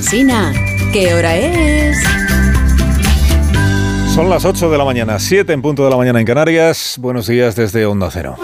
[0.00, 0.52] Sina,
[0.92, 1.98] ¿qué hora es?
[4.14, 6.96] Son las 8 de la mañana, 7 en punto de la mañana en Canarias.
[7.00, 8.36] Buenos días desde Onda Cero.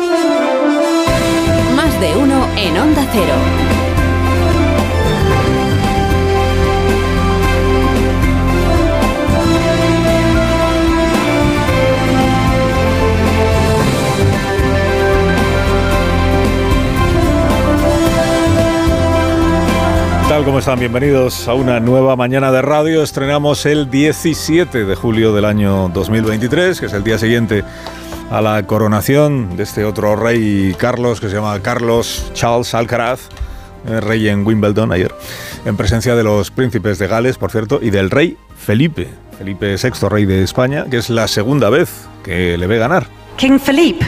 [1.76, 3.73] Más de uno en Onda Cero.
[20.34, 20.44] Tal?
[20.44, 20.80] ¿Cómo están?
[20.80, 23.04] Bienvenidos a una nueva mañana de radio.
[23.04, 27.62] Estrenamos el 17 de julio del año 2023, que es el día siguiente
[28.32, 33.28] a la coronación de este otro rey Carlos, que se llama Carlos Charles Alcaraz,
[33.86, 35.14] eh, rey en Wimbledon ayer,
[35.66, 39.08] en presencia de los príncipes de Gales, por cierto, y del rey Felipe,
[39.38, 43.06] Felipe VI, rey de España, que es la segunda vez que le ve ganar.
[43.36, 44.04] King Felipe.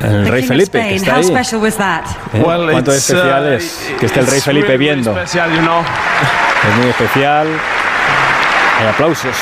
[0.00, 1.24] El rey Felipe, que está How ahí.
[1.24, 2.04] special was that?
[2.34, 2.40] ¿Eh?
[2.42, 5.12] ¿Cuánto especial es que esté el rey Felipe viendo?
[5.14, 5.82] Special, you know.
[6.68, 7.46] Es muy especial.
[8.80, 9.34] Hay aplausos.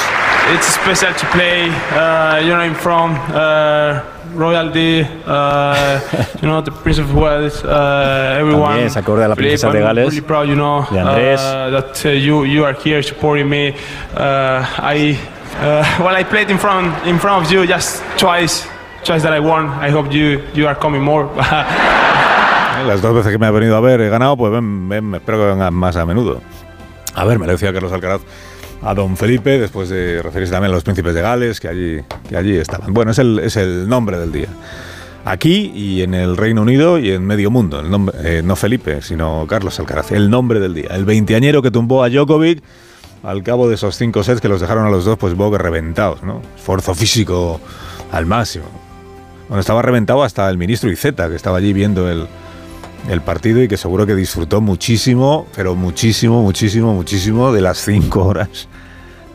[0.54, 4.00] It's special to play, uh, you know, in front uh,
[4.36, 5.98] royalty, uh,
[6.42, 8.68] you know, the Prince of Wales, uh, everyone.
[8.74, 11.00] También se acuerda de la Philip, princesa de I'm Gales, really proud, you know, de
[11.00, 11.40] Andrés.
[11.40, 13.74] uh, that uh, you you are here supporting me.
[14.14, 15.18] Uh, I
[15.58, 18.68] uh, well, I played in front in front of you just twice,
[19.06, 19.66] twice that I won.
[19.80, 21.28] I hope you you are coming more.
[22.78, 25.14] Eh, Las dos veces que me ha venido a ver he ganado, pues ven, ven,
[25.14, 26.42] espero que vengan más a menudo.
[27.14, 28.20] A ver, me lo decía Carlos Alcaraz
[28.82, 32.36] a don Felipe, después de referirse también a los príncipes de Gales, que allí, que
[32.36, 32.92] allí estaban.
[32.92, 34.48] Bueno, es el, es el nombre del día.
[35.24, 37.80] Aquí y en el Reino Unido y en medio mundo.
[37.80, 40.12] El nombre, eh, no Felipe, sino Carlos Alcaraz.
[40.12, 40.88] El nombre del día.
[40.90, 42.62] El veinteañero que tumbó a Djokovic
[43.22, 46.22] al cabo de esos cinco sets que los dejaron a los dos, pues que reventados,
[46.22, 46.42] ¿no?
[46.56, 47.58] Esfuerzo físico
[48.12, 48.85] al máximo.
[49.54, 52.26] Estaba reventado hasta el ministro Iceta, que estaba allí viendo el,
[53.08, 58.24] el partido y que seguro que disfrutó muchísimo, pero muchísimo, muchísimo, muchísimo de las cinco
[58.24, 58.68] horas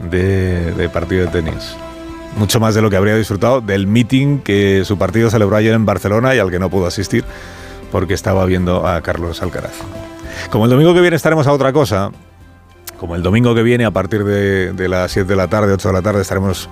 [0.09, 1.75] de, de partido de tenis.
[2.37, 5.85] Mucho más de lo que habría disfrutado del meeting que su partido celebró ayer en
[5.85, 7.23] Barcelona y al que no pudo asistir
[7.91, 9.73] porque estaba viendo a Carlos Alcaraz.
[10.49, 12.09] Como el domingo que viene estaremos a otra cosa,
[12.97, 15.87] como el domingo que viene a partir de, de las 7 de la tarde, 8
[15.89, 16.69] de la tarde estaremos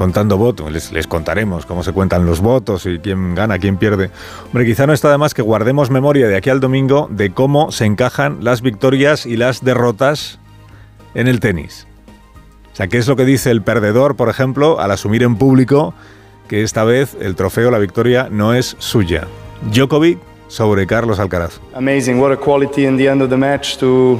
[0.00, 4.10] contando votos, les, contaremos cómo se cuentan los votos y quién gana, quién pierde.
[4.46, 7.70] Hombre, quizá no está de más que guardemos memoria de aquí al domingo de cómo
[7.70, 10.38] se encajan las victorias y las derrotas
[11.12, 11.86] en el tenis.
[12.72, 15.92] O sea, ¿qué es lo que dice el perdedor, por ejemplo, al asumir en público
[16.48, 19.26] que esta vez el trofeo, la victoria, no es suya?
[19.70, 20.18] Djokovic
[20.48, 21.60] sobre Carlos Alcaraz.
[21.74, 24.18] Amazing, what a quality in the end of the match to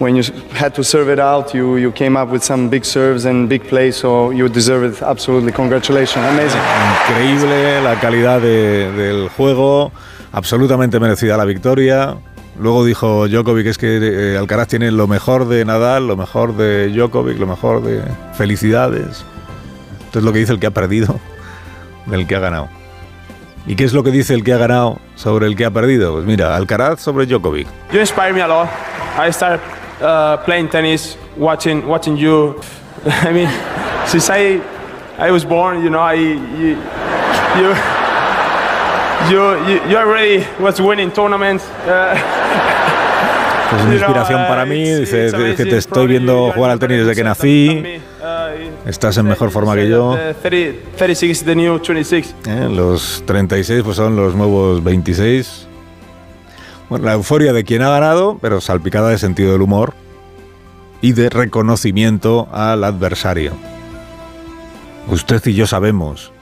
[0.00, 0.22] when you
[0.54, 3.62] had to serve it out, you, you came up with some big serves and big
[3.68, 5.52] plays, so you deserve it absolutely.
[5.52, 6.60] Congratulations, amazing.
[7.08, 9.92] Increíble la calidad de- del juego,
[10.32, 12.16] absolutamente merecida la victoria.
[12.58, 13.98] Luego dijo Djokovic es que
[14.34, 18.02] eh, Alcaraz tiene lo mejor de Nadal, lo mejor de Djokovic, lo mejor de
[18.34, 19.24] felicidades.
[20.06, 21.18] Esto es lo que dice el que ha perdido
[22.06, 22.68] del que ha ganado.
[23.66, 26.14] ¿Y qué es lo que dice el que ha ganado sobre el que ha perdido?
[26.14, 27.66] Pues mira, Alcaraz sobre Djokovic.
[27.92, 28.68] you inspire me a lot.
[29.18, 29.60] I started
[30.00, 32.54] uh, playing tennis, watching watching you.
[33.06, 33.48] I mean,
[34.06, 34.60] since I
[35.18, 36.76] I was born, you know, I you
[37.58, 37.74] you
[39.30, 39.40] you,
[39.90, 41.64] you, already was winning tournaments.
[41.86, 42.16] Uh,
[43.72, 44.82] Es una inspiración uh, para mí.
[44.82, 48.00] it's- Dice "Es que te estoy viendo jugar al tenis desde que nací.
[48.20, 50.16] Uh, Estás en mejor forma que yo.
[50.16, 52.34] that, uh, 30 36 is the new 26.
[52.48, 52.68] ¿eh?
[52.68, 55.68] Los 36 pues son los nuevos 26.
[56.90, 59.94] Bueno, la euforia de quien ha ganado, pero salpicada de sentido del humor
[61.00, 63.52] y de reconocimiento al adversario.
[65.06, 66.32] Usted y yo sabemos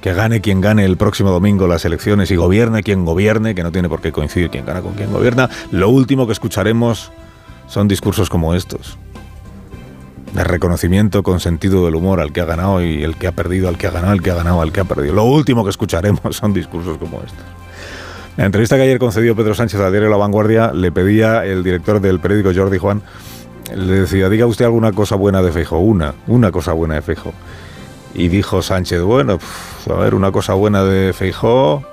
[0.00, 3.72] que gane quien gane el próximo domingo las elecciones y gobierne quien gobierne, que no
[3.72, 5.50] tiene por qué coincidir quien gana con quien gobierna.
[5.72, 7.10] Lo último que escucharemos
[7.66, 8.96] son discursos como estos.
[10.32, 13.68] De reconocimiento con sentido del humor al que ha ganado y el que ha perdido,
[13.68, 15.14] al que ha ganado, el que ha ganado, al que ha perdido.
[15.16, 17.59] Lo último que escucharemos son discursos como estos.
[18.36, 22.00] La entrevista que ayer concedió Pedro Sánchez al diario La Vanguardia, le pedía el director
[22.00, 23.02] del periódico Jordi Juan,
[23.74, 27.32] le decía, diga usted alguna cosa buena de Feijóo, una, una cosa buena de Feijóo.
[28.14, 29.38] Y dijo Sánchez, bueno,
[29.88, 31.84] a ver, una cosa buena de Feijóo,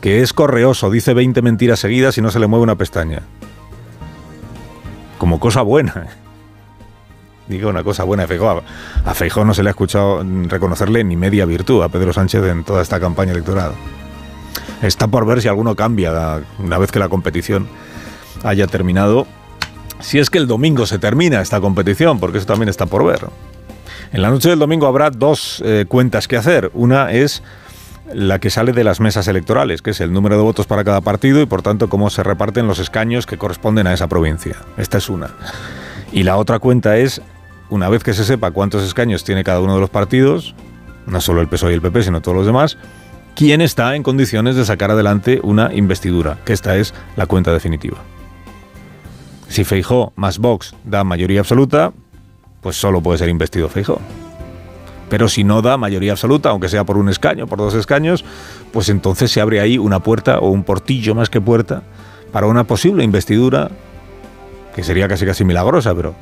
[0.00, 3.22] que es correoso, dice 20 mentiras seguidas y no se le mueve una pestaña.
[5.18, 6.08] Como cosa buena.
[7.48, 8.62] Digo una cosa buena de Feijóo.
[9.04, 12.64] A Feijóo no se le ha escuchado reconocerle ni media virtud a Pedro Sánchez en
[12.64, 13.72] toda esta campaña electoral.
[14.86, 17.66] Está por ver si alguno cambia una vez que la competición
[18.42, 19.26] haya terminado.
[20.00, 23.20] Si es que el domingo se termina esta competición, porque eso también está por ver.
[24.12, 26.70] En la noche del domingo habrá dos eh, cuentas que hacer.
[26.74, 27.42] Una es
[28.12, 31.00] la que sale de las mesas electorales, que es el número de votos para cada
[31.00, 34.56] partido y por tanto cómo se reparten los escaños que corresponden a esa provincia.
[34.76, 35.30] Esta es una.
[36.12, 37.22] Y la otra cuenta es,
[37.70, 40.54] una vez que se sepa cuántos escaños tiene cada uno de los partidos,
[41.06, 42.76] no solo el PSOE y el PP, sino todos los demás,
[43.34, 47.98] quién está en condiciones de sacar adelante una investidura, que esta es la cuenta definitiva.
[49.48, 51.92] Si Feijó más Vox da mayoría absoluta,
[52.60, 54.00] pues solo puede ser investido Feijó.
[55.10, 58.24] Pero si no da mayoría absoluta, aunque sea por un escaño, por dos escaños,
[58.72, 61.82] pues entonces se abre ahí una puerta o un portillo más que puerta
[62.32, 63.70] para una posible investidura,
[64.74, 66.14] que sería casi casi milagrosa, pero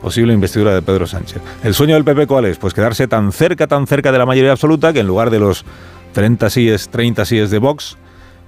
[0.00, 1.42] posible investidura de Pedro Sánchez.
[1.62, 2.56] ¿El sueño del PP cuál es?
[2.56, 5.64] Pues quedarse tan cerca, tan cerca de la mayoría absoluta que en lugar de los
[6.12, 7.96] 30 síes, 30 síes de Vox,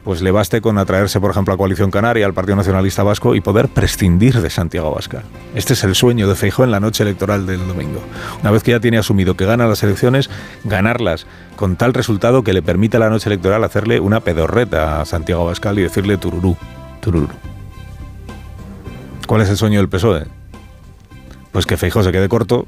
[0.05, 3.41] pues le baste con atraerse, por ejemplo, a Coalición Canaria, al Partido Nacionalista Vasco y
[3.41, 5.23] poder prescindir de Santiago Abascal.
[5.55, 8.01] Este es el sueño de Feijóo en la noche electoral del domingo.
[8.41, 10.29] Una vez que ya tiene asumido que gana las elecciones,
[10.65, 15.05] ganarlas con tal resultado que le permita a la noche electoral hacerle una pedorreta a
[15.05, 16.57] Santiago Abascal y decirle tururú,
[17.01, 17.29] tururú.
[19.29, 20.27] ¿Cuál es el sueño del PSOE?
[21.53, 22.67] Pues que Feijóo se quede corto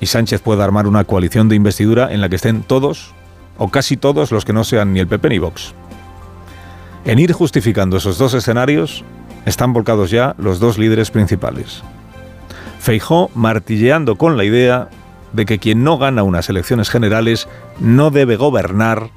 [0.00, 3.12] y Sánchez pueda armar una coalición de investidura en la que estén todos
[3.58, 5.74] o casi todos los que no sean ni el PP ni Vox.
[7.04, 9.04] En ir justificando esos dos escenarios
[9.44, 11.82] están volcados ya los dos líderes principales.
[12.80, 14.88] Feijó martilleando con la idea
[15.32, 17.48] de que quien no gana unas elecciones generales
[17.80, 19.10] no debe gobernar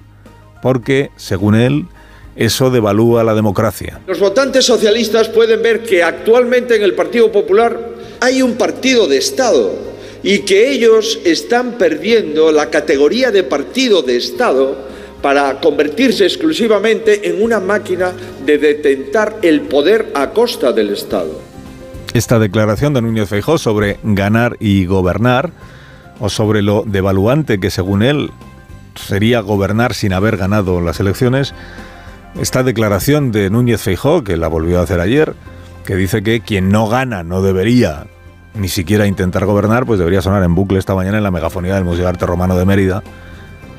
[0.62, 1.88] porque, según él,
[2.36, 4.00] eso devalúa la democracia.
[4.08, 7.78] Los votantes socialistas pueden ver que actualmente en el Partido Popular
[8.20, 9.91] hay un partido de Estado
[10.24, 14.90] y que ellos están perdiendo la categoría de partido de Estado
[15.22, 18.12] para convertirse exclusivamente en una máquina
[18.46, 21.40] de detentar el poder a costa del Estado.
[22.14, 25.52] Esta declaración de Núñez Feijóo sobre ganar y gobernar,
[26.20, 28.30] o sobre lo devaluante que según él
[28.96, 31.54] sería gobernar sin haber ganado las elecciones,
[32.40, 35.34] esta declaración de Núñez Feijóo, que la volvió a hacer ayer,
[35.86, 38.06] que dice que quien no gana no debería
[38.54, 41.86] ni siquiera intentar gobernar, pues debería sonar en bucle esta mañana en la megafonía del
[41.86, 43.04] Museo de Arte Romano de Mérida,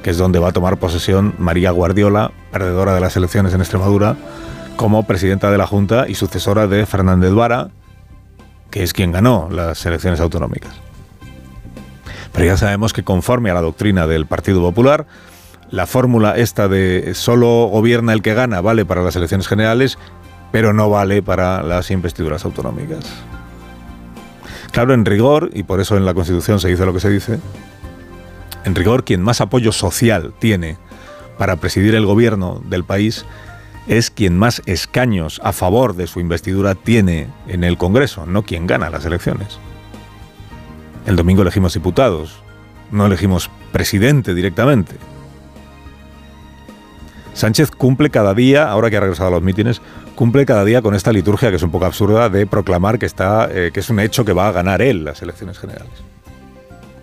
[0.03, 4.17] que es donde va a tomar posesión María Guardiola, perdedora de las elecciones en Extremadura,
[4.77, 7.69] como presidenta de la Junta y sucesora de Fernández Vara,
[8.71, 10.73] que es quien ganó las elecciones autonómicas.
[12.33, 15.07] Pero ya sabemos que conforme a la doctrina del Partido Popular,
[15.71, 19.99] la fórmula esta de solo gobierna el que gana vale para las elecciones generales,
[20.51, 23.05] pero no vale para las investiduras autonómicas.
[24.73, 27.39] Claro, en rigor, y por eso en la Constitución se dice lo que se dice,
[28.65, 30.79] en rigor, quien más apoyo social tiene
[31.39, 33.25] para presidir el gobierno del país
[33.89, 38.67] es quien más escaños a favor de su investidura tiene en el Congreso, no quien
[38.67, 39.59] gana las elecciones.
[41.05, 42.43] El domingo elegimos diputados,
[42.93, 44.95] no elegimos presidente directamente.
[47.35, 49.81] Sánchez cumple cada día, ahora que ha regresado a los mítines,
[50.15, 53.49] cumple cada día con esta liturgia que es un poco absurda de proclamar que, está,
[53.51, 55.91] eh, que es un hecho que va a ganar él las elecciones generales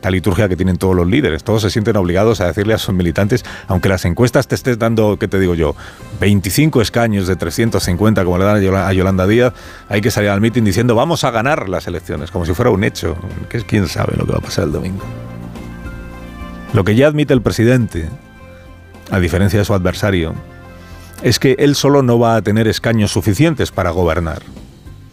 [0.02, 1.44] la liturgia que tienen todos los líderes.
[1.44, 5.18] Todos se sienten obligados a decirle a sus militantes, aunque las encuestas te estés dando,
[5.20, 5.76] ¿qué te digo yo?
[6.20, 9.54] 25 escaños de 350 como le dan a Yolanda Díaz,
[9.88, 12.84] hay que salir al mitin diciendo vamos a ganar las elecciones, como si fuera un
[12.84, 13.18] hecho.
[13.50, 15.04] que ¿Quién sabe lo que va a pasar el domingo?
[16.74, 18.10] Lo que ya admite el presidente,
[19.12, 20.34] a diferencia de su adversario,
[21.24, 24.42] es que él solo no va a tener escaños suficientes para gobernar.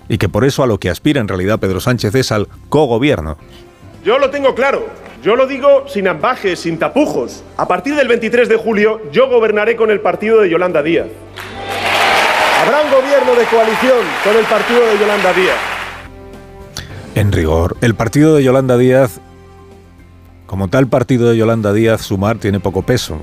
[0.09, 3.37] Y que por eso a lo que aspira en realidad Pedro Sánchez es al cogobierno.
[4.05, 4.87] Yo lo tengo claro.
[5.23, 7.43] Yo lo digo sin ambajes, sin tapujos.
[7.57, 11.09] A partir del 23 de julio yo gobernaré con el partido de Yolanda Díaz.
[12.63, 15.57] Habrá un gobierno de coalición con el partido de Yolanda Díaz.
[17.17, 19.21] En rigor, el partido de Yolanda Díaz,
[20.47, 23.19] como tal partido de Yolanda Díaz, Sumar tiene poco peso.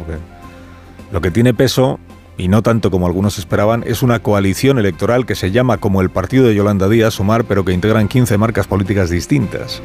[1.14, 2.00] Lo que tiene peso,
[2.40, 6.10] y no tanto como algunos esperaban, es una coalición electoral que se llama como el
[6.10, 9.84] partido de Yolanda Díaz, Sumar, pero que integran 15 marcas políticas distintas.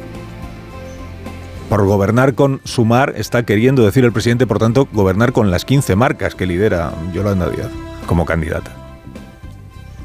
[1.69, 5.95] Por gobernar con sumar está queriendo decir el presidente, por tanto, gobernar con las 15
[5.95, 7.69] marcas que lidera Yolanda Díaz
[8.07, 8.71] como candidata.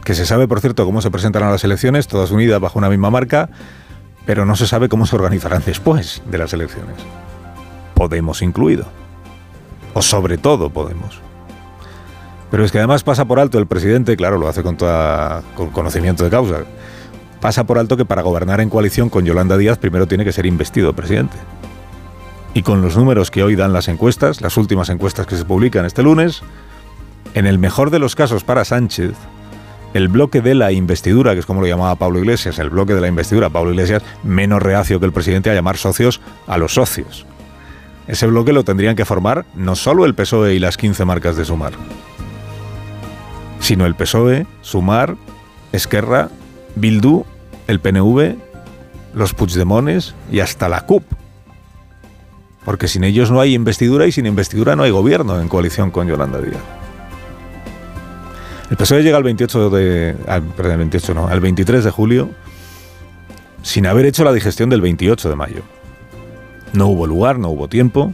[0.04, 3.08] Que se sabe, por cierto, cómo se presentarán las elecciones, todas unidas bajo una misma
[3.08, 3.48] marca,
[4.26, 6.96] pero no se sabe cómo se organizarán después de las elecciones.
[7.94, 9.03] Podemos incluido.
[9.94, 11.20] O sobre todo Podemos.
[12.50, 15.70] Pero es que además pasa por alto el presidente, claro, lo hace con, toda, con
[15.70, 16.58] conocimiento de causa,
[17.40, 20.46] pasa por alto que para gobernar en coalición con Yolanda Díaz primero tiene que ser
[20.46, 21.36] investido presidente.
[22.54, 25.84] Y con los números que hoy dan las encuestas, las últimas encuestas que se publican
[25.84, 26.42] este lunes,
[27.34, 29.14] en el mejor de los casos para Sánchez,
[29.92, 33.00] el bloque de la investidura, que es como lo llamaba Pablo Iglesias, el bloque de
[33.00, 37.26] la investidura, Pablo Iglesias, menos reacio que el presidente a llamar socios a los socios.
[38.06, 41.44] Ese bloque lo tendrían que formar no solo el PSOE y las 15 marcas de
[41.44, 41.72] Sumar,
[43.60, 45.16] sino el PSOE, Sumar,
[45.72, 46.28] Esquerra,
[46.76, 47.24] Bildu
[47.66, 48.34] el PNV
[49.14, 51.04] los Puigdemones y hasta la CUP.
[52.64, 56.08] Porque sin ellos no hay investidura y sin investidura no hay gobierno en coalición con
[56.08, 56.60] Yolanda Díaz.
[58.70, 60.16] El PSOE llega al 28 de.
[60.26, 62.30] al- perdón, el 28 no, al 23 de julio
[63.62, 65.62] sin haber hecho la digestión del 28 de mayo.
[66.74, 68.12] No hubo lugar, no hubo tiempo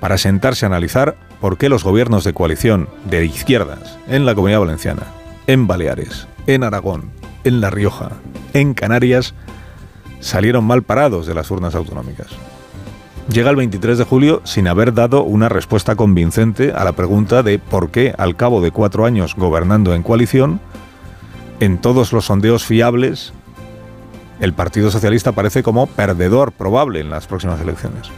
[0.00, 4.60] para sentarse a analizar por qué los gobiernos de coalición de izquierdas en la Comunidad
[4.60, 5.02] Valenciana,
[5.46, 7.10] en Baleares, en Aragón,
[7.44, 8.12] en La Rioja,
[8.54, 9.34] en Canarias,
[10.20, 12.28] salieron mal parados de las urnas autonómicas.
[13.30, 17.58] Llega el 23 de julio sin haber dado una respuesta convincente a la pregunta de
[17.58, 20.60] por qué, al cabo de cuatro años gobernando en coalición,
[21.60, 23.34] en todos los sondeos fiables,
[24.40, 28.08] el Partido Socialista parece como perdedor probable en las próximas elecciones.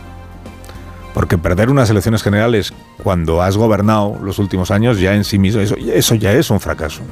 [1.14, 5.60] Porque perder unas elecciones generales cuando has gobernado los últimos años ya en sí mismo,
[5.60, 7.02] eso, eso ya es un fracaso.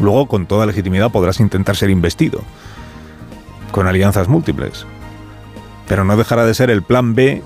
[0.00, 2.40] Luego, con toda legitimidad, podrás intentar ser investido,
[3.72, 4.86] con alianzas múltiples.
[5.86, 7.42] Pero no dejará de ser el plan B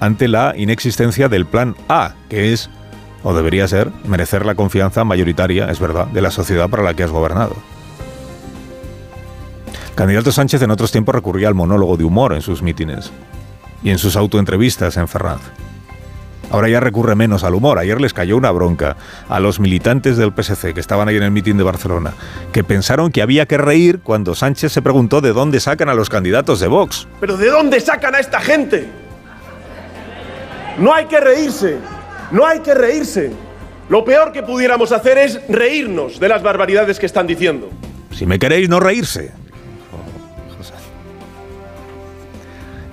[0.00, 2.68] ante la inexistencia del plan A, que es,
[3.22, 7.04] o debería ser, merecer la confianza mayoritaria, es verdad, de la sociedad para la que
[7.04, 7.56] has gobernado.
[9.94, 13.12] Candidato Sánchez en otros tiempos recurría al monólogo de humor en sus mítines
[13.84, 15.40] y en sus autoentrevistas en Ferraz.
[16.50, 17.78] Ahora ya recurre menos al humor.
[17.78, 18.96] Ayer les cayó una bronca
[19.28, 22.12] a los militantes del PSC que estaban ahí en el mitin de Barcelona,
[22.52, 26.10] que pensaron que había que reír cuando Sánchez se preguntó de dónde sacan a los
[26.10, 27.06] candidatos de Vox.
[27.20, 28.88] ¿Pero de dónde sacan a esta gente?
[30.78, 31.78] No hay que reírse,
[32.32, 33.32] no hay que reírse.
[33.88, 37.70] Lo peor que pudiéramos hacer es reírnos de las barbaridades que están diciendo.
[38.12, 39.43] Si me queréis, no reírse.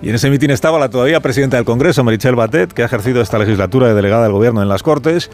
[0.02, 3.22] Y en ese mitin estaba la todavía presidenta del Congreso, Merichel Batet, que ha ejercido
[3.22, 5.30] esta legislatura de delegada del Gobierno en las Cortes,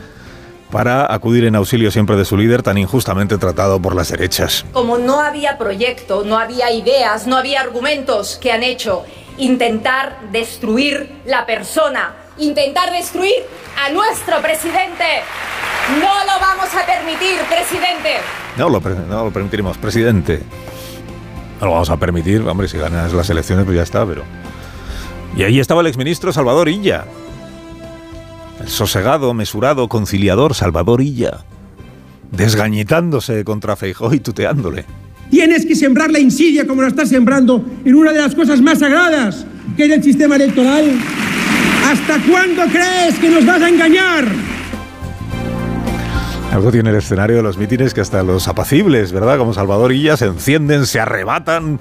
[0.71, 4.65] para acudir en auxilio siempre de su líder tan injustamente tratado por las derechas.
[4.73, 9.05] Como no había proyecto, no había ideas, no había argumentos que han hecho
[9.37, 13.45] intentar destruir la persona, intentar destruir
[13.81, 15.21] a nuestro presidente.
[16.01, 18.17] No lo vamos a permitir, presidente.
[18.57, 20.41] No lo, no lo permitiremos, presidente.
[21.61, 24.23] No lo vamos a permitir, hombre, si ganas las elecciones, pues ya está, pero.
[25.37, 27.05] Y ahí estaba el exministro Salvador Illa.
[28.59, 31.45] El sosegado, mesurado, conciliador Salvador Illa.
[32.31, 34.85] Desgañitándose contra Feijó y tuteándole.
[35.29, 38.79] Tienes que sembrar la insidia como la estás sembrando en una de las cosas más
[38.79, 40.85] sagradas, que es el sistema electoral.
[41.85, 44.25] ¿Hasta cuándo crees que nos vas a engañar?
[46.51, 49.37] Algo tiene el escenario de los mítines que hasta los apacibles, ¿verdad?
[49.37, 51.79] Como Salvador Illa se encienden, se arrebatan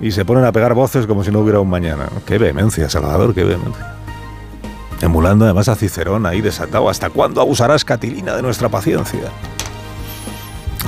[0.00, 2.08] y se ponen a pegar voces como si no hubiera un mañana.
[2.26, 3.94] Qué vehemencia, Salvador, qué vehemencia.
[5.00, 6.88] Emulando además a Cicerón ahí desatado.
[6.88, 9.30] ¿Hasta cuándo abusarás, Catilina, de nuestra paciencia?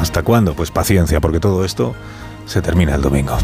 [0.01, 0.55] ¿Hasta cuándo?
[0.55, 1.95] Pues paciencia, porque todo esto
[2.47, 3.37] se termina el domingo.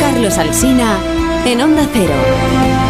[0.00, 0.98] Carlos Alsina
[1.44, 2.85] en Onda Cero.